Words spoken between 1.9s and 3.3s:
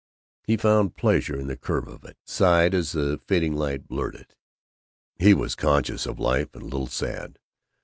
it, sighed as the